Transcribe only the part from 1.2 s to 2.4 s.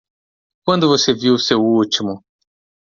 seu último?